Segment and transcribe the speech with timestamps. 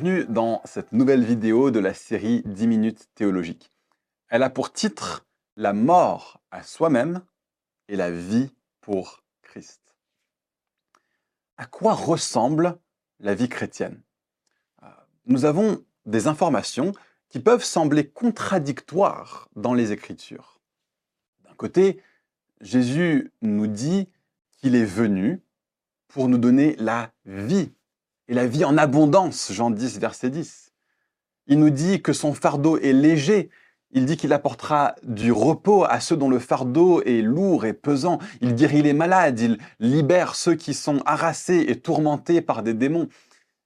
[0.00, 3.72] Bienvenue dans cette nouvelle vidéo de la série 10 minutes théologiques.
[4.28, 7.20] Elle a pour titre La mort à soi-même
[7.88, 9.96] et la vie pour Christ.
[11.56, 12.78] À quoi ressemble
[13.18, 14.00] la vie chrétienne?
[15.26, 16.92] Nous avons des informations
[17.28, 20.60] qui peuvent sembler contradictoires dans les Écritures.
[21.42, 22.00] D'un côté,
[22.60, 24.08] Jésus nous dit
[24.52, 25.42] qu'il est venu
[26.06, 27.72] pour nous donner la vie
[28.28, 30.72] et la vie en abondance, Jean 10, verset 10.
[31.46, 33.48] Il nous dit que son fardeau est léger.
[33.90, 38.18] Il dit qu'il apportera du repos à ceux dont le fardeau est lourd et pesant.
[38.42, 39.40] Il guérit les malades.
[39.40, 43.08] Il libère ceux qui sont harassés et tourmentés par des démons.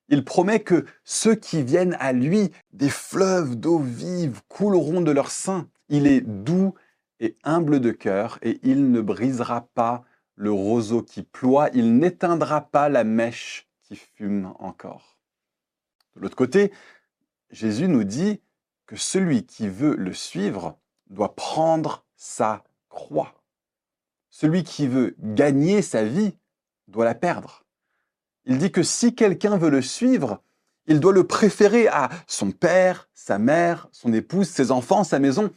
[0.09, 5.33] Il promet que ceux qui viennent à lui, des fleuves d'eau vive couleront de leur
[5.33, 5.67] sein.
[5.89, 6.75] Il est doux
[7.19, 10.05] et humble de cœur et il ne brisera pas
[10.37, 11.69] le roseau qui ploie.
[11.75, 15.19] Il n'éteindra pas la mèche fume encore.
[16.17, 16.73] De l'autre côté,
[17.51, 18.41] Jésus nous dit
[18.87, 23.35] que celui qui veut le suivre doit prendre sa croix.
[24.31, 26.37] Celui qui veut gagner sa vie
[26.89, 27.65] doit la perdre.
[28.45, 30.43] Il dit que si quelqu'un veut le suivre,
[30.87, 35.53] il doit le préférer à son père, sa mère, son épouse, ses enfants, sa maison.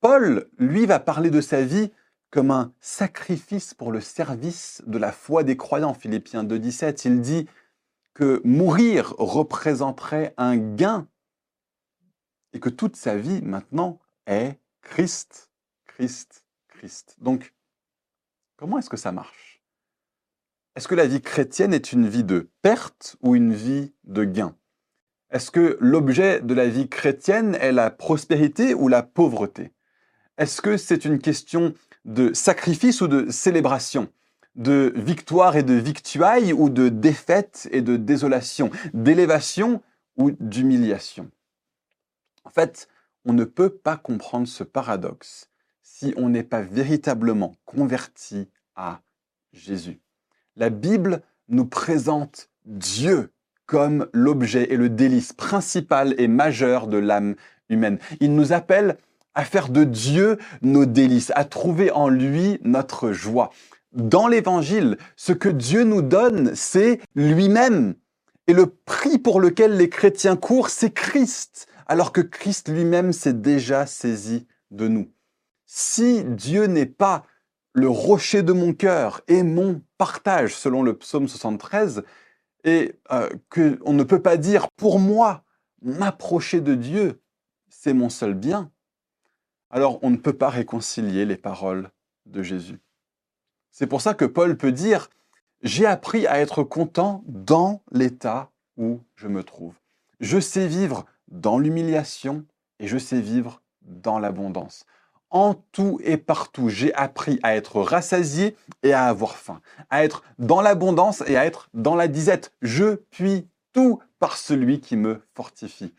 [0.00, 1.90] Paul, lui, va parler de sa vie
[2.34, 5.94] comme un sacrifice pour le service de la foi des croyants.
[5.94, 7.48] Philippiens 2.17, il dit
[8.12, 11.06] que mourir représenterait un gain
[12.52, 15.52] et que toute sa vie maintenant est Christ,
[15.86, 17.14] Christ, Christ.
[17.20, 17.54] Donc,
[18.56, 19.62] comment est-ce que ça marche?
[20.74, 24.56] Est-ce que la vie chrétienne est une vie de perte ou une vie de gain?
[25.30, 29.72] Est-ce que l'objet de la vie chrétienne est la prospérité ou la pauvreté?
[30.36, 31.74] Est-ce que c'est une question
[32.04, 34.08] de sacrifice ou de célébration,
[34.54, 39.82] de victoire et de victuailles ou de défaite et de désolation, d'élévation
[40.16, 41.30] ou d'humiliation.
[42.44, 42.88] En fait,
[43.24, 45.50] on ne peut pas comprendre ce paradoxe
[45.82, 49.00] si on n'est pas véritablement converti à
[49.52, 50.00] Jésus.
[50.56, 53.30] La Bible nous présente Dieu
[53.66, 57.34] comme l'objet et le délice principal et majeur de l'âme
[57.68, 57.98] humaine.
[58.20, 58.98] Il nous appelle
[59.34, 63.50] à faire de Dieu nos délices, à trouver en lui notre joie.
[63.92, 67.94] Dans l'Évangile, ce que Dieu nous donne, c'est lui-même.
[68.46, 73.32] Et le prix pour lequel les chrétiens courent, c'est Christ, alors que Christ lui-même s'est
[73.32, 75.10] déjà saisi de nous.
[75.66, 77.24] Si Dieu n'est pas
[77.72, 82.02] le rocher de mon cœur et mon partage, selon le psaume 73,
[82.64, 85.44] et euh, qu'on ne peut pas dire pour moi,
[85.82, 87.20] m'approcher de Dieu,
[87.68, 88.70] c'est mon seul bien,
[89.74, 91.90] alors on ne peut pas réconcilier les paroles
[92.26, 92.78] de Jésus.
[93.72, 95.10] C'est pour ça que Paul peut dire,
[95.62, 99.74] j'ai appris à être content dans l'état où je me trouve.
[100.20, 102.44] Je sais vivre dans l'humiliation
[102.78, 104.86] et je sais vivre dans l'abondance.
[105.30, 109.60] En tout et partout, j'ai appris à être rassasié et à avoir faim,
[109.90, 112.52] à être dans l'abondance et à être dans la disette.
[112.62, 115.92] Je puis tout par celui qui me fortifie.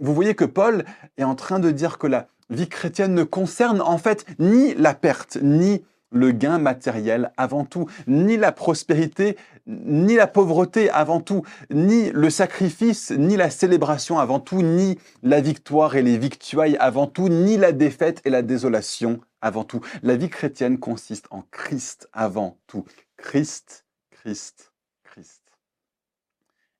[0.00, 0.84] Vous voyez que Paul
[1.16, 4.94] est en train de dire que la vie chrétienne ne concerne en fait ni la
[4.94, 5.82] perte, ni
[6.14, 12.30] le gain matériel avant tout, ni la prospérité, ni la pauvreté avant tout, ni le
[12.30, 17.56] sacrifice, ni la célébration avant tout, ni la victoire et les victuailles avant tout, ni
[17.56, 19.80] la défaite et la désolation avant tout.
[20.02, 22.84] La vie chrétienne consiste en Christ avant tout.
[23.16, 24.72] Christ, Christ,
[25.02, 25.42] Christ.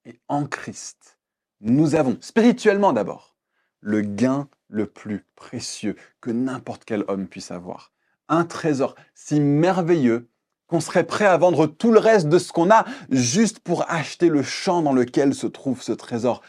[0.04, 1.18] Et en Christ,
[1.60, 3.34] nous avons, spirituellement d'abord,
[3.80, 7.92] le gain le plus précieux que n'importe quel homme puisse avoir.
[8.28, 10.28] Un trésor si merveilleux
[10.66, 14.28] qu'on serait prêt à vendre tout le reste de ce qu'on a juste pour acheter
[14.28, 16.42] le champ dans lequel se trouve ce trésor.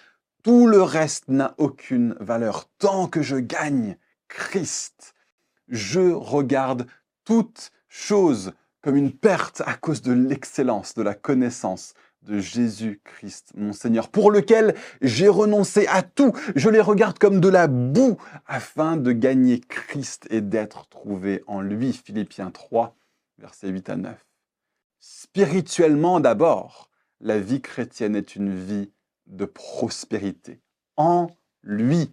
[0.43, 2.65] Tout le reste n'a aucune valeur.
[2.79, 3.97] Tant que je gagne
[4.27, 5.13] Christ,
[5.67, 6.87] je regarde
[7.25, 11.93] toute chose comme une perte à cause de l'excellence, de la connaissance
[12.25, 16.33] de Jésus-Christ, mon Seigneur, pour lequel j'ai renoncé à tout.
[16.55, 18.17] Je les regarde comme de la boue
[18.47, 21.93] afin de gagner Christ et d'être trouvé en lui.
[21.93, 22.95] Philippiens 3,
[23.37, 24.25] versets 8 à 9.
[24.99, 26.89] Spirituellement d'abord,
[27.21, 28.91] la vie chrétienne est une vie
[29.27, 30.61] de prospérité.
[30.97, 31.27] En
[31.63, 32.11] lui,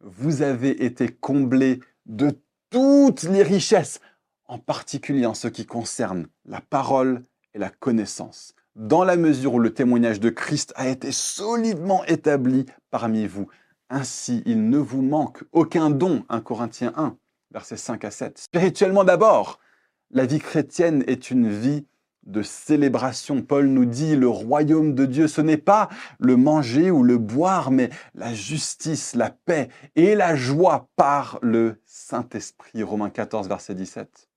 [0.00, 2.38] vous avez été comblés de
[2.70, 4.00] toutes les richesses,
[4.46, 7.22] en particulier en ce qui concerne la parole
[7.54, 12.66] et la connaissance dans la mesure où le témoignage de Christ a été solidement établi
[12.90, 13.48] parmi vous.
[13.90, 16.24] Ainsi, il ne vous manque aucun don.
[16.28, 17.16] 1 Corinthiens 1,
[17.52, 18.38] versets 5 à 7.
[18.38, 19.60] Spirituellement d'abord,
[20.10, 21.86] la vie chrétienne est une vie
[22.26, 23.42] de célébration.
[23.42, 25.88] Paul nous dit, le royaume de Dieu, ce n'est pas
[26.18, 31.80] le manger ou le boire, mais la justice, la paix et la joie par le
[31.84, 32.82] Saint-Esprit.
[32.82, 34.28] Romains 14, verset 17.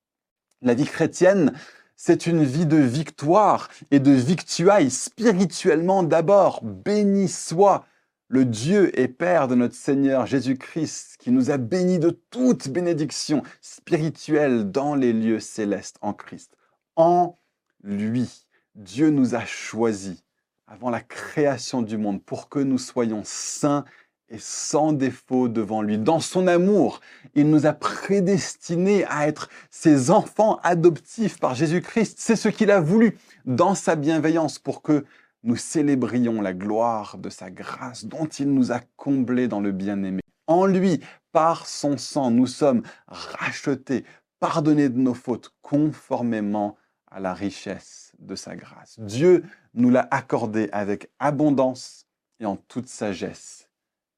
[0.61, 1.53] La vie chrétienne,
[1.97, 6.63] c'est une vie de victoire et de victuailles spirituellement d'abord.
[6.63, 7.85] Béni soit
[8.27, 13.41] le Dieu et Père de notre Seigneur Jésus-Christ, qui nous a bénis de toute bénédiction
[13.61, 16.55] spirituelle dans les lieux célestes en Christ.
[16.95, 17.39] En
[17.83, 18.45] lui,
[18.75, 20.23] Dieu nous a choisis
[20.67, 23.85] avant la création du monde pour que nous soyons saints
[24.29, 25.97] et sans défaut devant lui.
[25.97, 26.99] Dans son amour,
[27.35, 32.17] il nous a prédestinés à être ses enfants adoptifs par Jésus-Christ.
[32.19, 35.05] C'est ce qu'il a voulu dans sa bienveillance pour que
[35.43, 40.21] nous célébrions la gloire de sa grâce dont il nous a comblés dans le bien-aimé.
[40.47, 41.01] En lui,
[41.31, 44.03] par son sang, nous sommes rachetés,
[44.39, 46.77] pardonnés de nos fautes, conformément
[47.09, 48.99] à la richesse de sa grâce.
[48.99, 49.43] Dieu
[49.73, 52.07] nous l'a accordé avec abondance
[52.39, 53.66] et en toute sagesse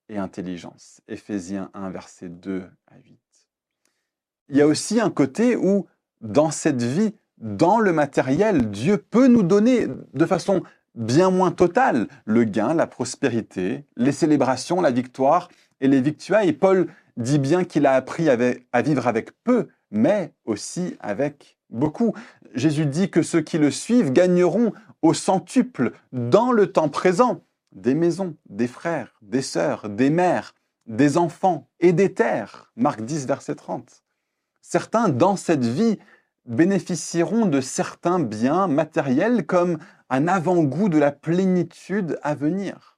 [0.10, 1.02] et intelligence.
[1.08, 3.20] Éphésiens 1, versets 2 à 8.
[4.50, 5.88] Il y a aussi un côté où,
[6.22, 10.64] dans cette vie, dans le matériel, Dieu peut nous donner de façon
[10.96, 16.54] bien moins total, le gain, la prospérité, les célébrations, la victoire et les victuailles.
[16.54, 22.14] Paul dit bien qu'il a appris à vivre avec peu, mais aussi avec beaucoup.
[22.56, 27.42] Jésus dit que ceux qui le suivent gagneront au centuple dans le temps présent
[27.72, 30.54] des maisons, des frères, des sœurs, des mères,
[30.86, 32.72] des enfants et des terres.
[32.76, 34.04] Marc 10, verset 30.
[34.62, 36.00] Certains, dans cette vie,
[36.46, 39.78] bénéficieront de certains biens matériels comme
[40.10, 42.98] un avant-goût de la plénitude à venir.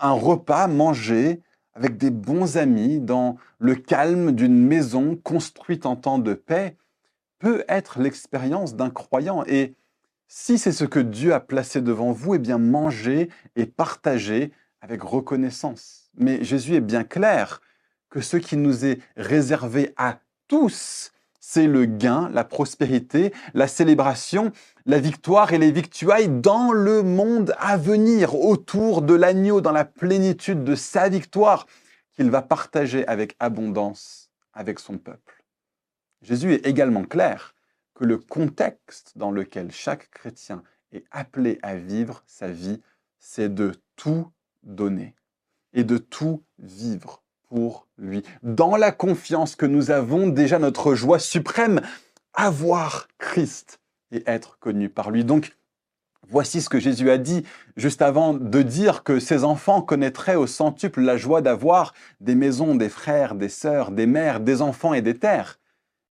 [0.00, 1.42] Un repas mangé
[1.74, 6.76] avec des bons amis dans le calme d'une maison construite en temps de paix
[7.38, 9.44] peut être l'expérience d'un croyant.
[9.46, 9.74] Et
[10.28, 15.02] si c'est ce que Dieu a placé devant vous, eh bien mangez et partagez avec
[15.02, 16.10] reconnaissance.
[16.16, 17.60] Mais Jésus est bien clair
[18.10, 24.52] que ce qui nous est réservé à tous, c'est le gain, la prospérité, la célébration,
[24.84, 29.84] la victoire et les victuailles dans le monde à venir, autour de l'agneau, dans la
[29.84, 31.66] plénitude de sa victoire
[32.14, 35.44] qu'il va partager avec abondance avec son peuple.
[36.20, 37.54] Jésus est également clair
[37.98, 40.62] que le contexte dans lequel chaque chrétien
[40.92, 42.80] est appelé à vivre sa vie,
[43.18, 44.28] c'est de tout
[44.62, 45.16] donner
[45.72, 48.22] et de tout vivre pour lui.
[48.44, 51.80] Dans la confiance que nous avons déjà notre joie suprême,
[52.34, 53.80] avoir Christ
[54.12, 55.24] et être connu par lui.
[55.24, 55.56] Donc,
[56.28, 57.42] voici ce que Jésus a dit
[57.76, 62.76] juste avant de dire que ses enfants connaîtraient au centuple la joie d'avoir des maisons,
[62.76, 65.58] des frères, des sœurs, des mères, des enfants et des terres.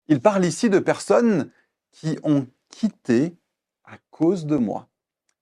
[0.07, 1.51] Il parle ici de personnes
[1.95, 3.35] qui ont quitté
[3.83, 4.87] à cause de moi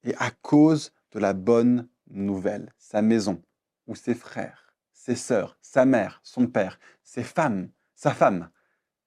[0.03, 3.41] et à cause de la bonne nouvelle, sa maison
[3.87, 4.63] ou ses frères
[5.03, 8.49] ses sœurs, sa mère, son père, ses femmes, sa femme,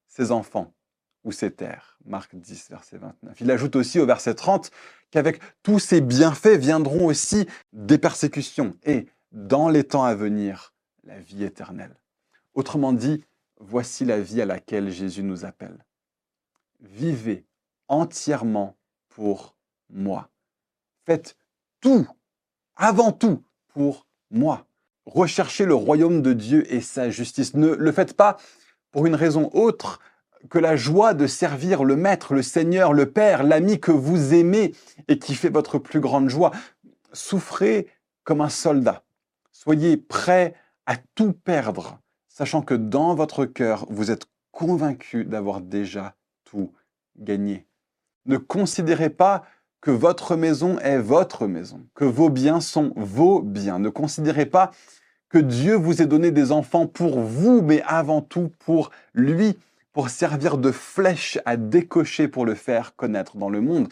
[0.09, 0.75] ses enfants
[1.25, 1.99] ou ses terres.
[2.05, 3.41] Marc 10, verset 29.
[3.41, 4.71] Il ajoute aussi au verset 30
[5.11, 11.19] qu'avec tous ces bienfaits viendront aussi des persécutions et, dans les temps à venir, la
[11.19, 11.97] vie éternelle.
[12.53, 13.25] Autrement dit,
[13.59, 15.86] voici la vie à laquelle Jésus nous appelle.
[16.81, 17.45] Vivez
[17.89, 18.77] entièrement
[19.09, 19.57] pour
[19.91, 20.31] moi.
[21.05, 21.37] Faites
[21.81, 22.07] tout,
[22.77, 24.67] avant tout, pour moi
[25.07, 27.55] recherchez le royaume de Dieu et sa justice.
[27.55, 28.37] Ne le faites pas
[28.91, 30.01] pour une raison autre
[30.51, 34.75] que la joie de servir le Maître, le Seigneur, le Père, l'ami que vous aimez
[35.09, 36.53] et qui fait votre plus grande joie.
[37.13, 37.89] Souffrez
[38.25, 39.03] comme un soldat.
[39.53, 40.55] Soyez prêt
[40.85, 46.15] à tout perdre, sachant que dans votre cœur, vous êtes convaincu d'avoir déjà
[47.19, 47.67] gagné.
[48.27, 49.45] Ne considérez pas
[49.81, 53.79] que votre maison est votre maison, que vos biens sont vos biens.
[53.79, 54.73] Ne considérez pas
[55.29, 59.59] que Dieu vous ait donné des enfants pour vous, mais avant tout pour lui,
[59.93, 63.89] pour servir de flèche à décocher pour le faire connaître dans le monde.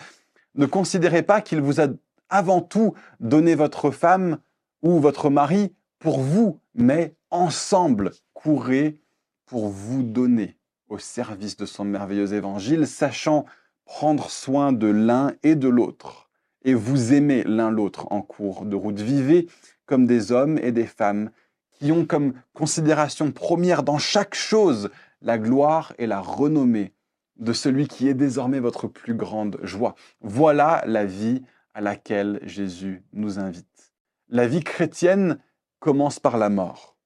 [0.54, 1.86] Ne considérez pas qu'il vous a
[2.28, 4.38] avant tout donné votre femme
[4.82, 9.00] ou votre mari pour vous, mais ensemble, courez
[9.46, 10.56] pour vous donner
[10.94, 13.44] au service de son merveilleux évangile, sachant
[13.84, 16.30] prendre soin de l'un et de l'autre,
[16.62, 19.00] et vous aimez l'un l'autre en cours de route.
[19.00, 19.48] Vivez
[19.86, 21.30] comme des hommes et des femmes
[21.72, 24.88] qui ont comme considération première dans chaque chose
[25.20, 26.92] la gloire et la renommée
[27.36, 29.96] de celui qui est désormais votre plus grande joie.
[30.20, 31.42] Voilà la vie
[31.74, 33.92] à laquelle Jésus nous invite.
[34.28, 35.38] La vie chrétienne
[35.80, 36.96] commence par la mort.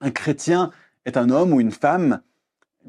[0.00, 0.70] Un chrétien
[1.04, 2.22] est un homme ou une femme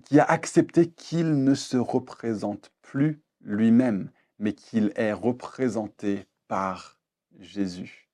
[0.06, 4.10] qui a accepté qu'il ne se représente plus lui-même,
[4.40, 7.00] mais qu'il est représenté par
[7.40, 8.10] Jésus.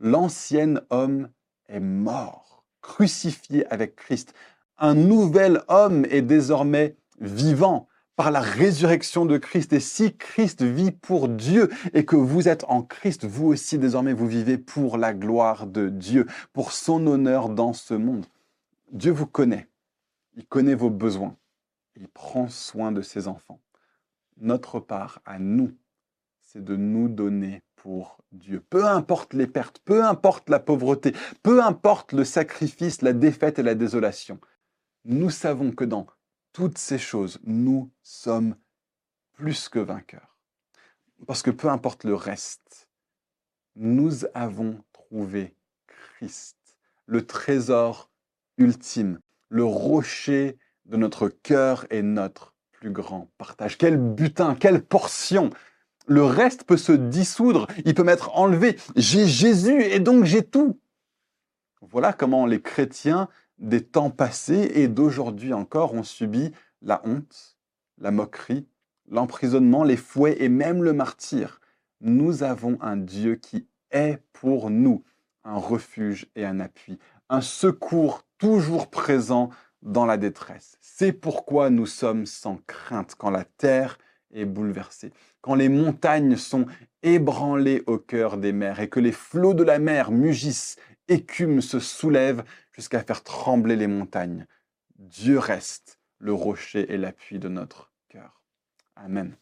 [0.00, 1.28] L'ancien homme
[1.68, 4.34] est mort, crucifié avec Christ.
[4.78, 9.72] Un nouvel homme est désormais vivant par la résurrection de Christ.
[9.72, 14.12] Et si Christ vit pour Dieu et que vous êtes en Christ, vous aussi désormais
[14.12, 18.26] vous vivez pour la gloire de Dieu, pour son honneur dans ce monde.
[18.92, 19.68] Dieu vous connaît,
[20.34, 21.36] il connaît vos besoins,
[21.96, 23.60] il prend soin de ses enfants.
[24.38, 25.76] Notre part à nous,
[26.40, 28.60] c'est de nous donner pour Dieu.
[28.70, 33.62] Peu importe les pertes, peu importe la pauvreté, peu importe le sacrifice, la défaite et
[33.62, 34.40] la désolation.
[35.04, 36.06] Nous savons que dans
[36.52, 38.56] toutes ces choses, nous sommes
[39.32, 40.38] plus que vainqueurs.
[41.26, 42.88] Parce que peu importe le reste,
[43.76, 46.56] nous avons trouvé Christ,
[47.06, 48.10] le trésor
[48.58, 49.18] ultime,
[49.52, 50.56] le rocher
[50.86, 53.76] de notre cœur et notre plus grand partage.
[53.76, 55.50] Quel butin, quelle portion
[56.06, 58.78] Le reste peut se dissoudre, il peut m'être enlevé.
[58.96, 60.80] J'ai Jésus et donc j'ai tout.
[61.82, 63.28] Voilà comment les chrétiens
[63.58, 67.58] des temps passés et d'aujourd'hui encore ont subi la honte,
[67.98, 68.66] la moquerie,
[69.10, 71.60] l'emprisonnement, les fouets et même le martyr.
[72.00, 75.04] Nous avons un Dieu qui est pour nous
[75.44, 79.50] un refuge et un appui, un secours toujours présent
[79.82, 80.76] dans la détresse.
[80.80, 83.98] C'est pourquoi nous sommes sans crainte quand la terre
[84.34, 86.66] est bouleversée, quand les montagnes sont
[87.04, 91.78] ébranlées au cœur des mers et que les flots de la mer mugissent, écument, se
[91.78, 94.48] soulèvent jusqu'à faire trembler les montagnes.
[94.96, 98.42] Dieu reste le rocher et l'appui de notre cœur.
[98.96, 99.36] Amen.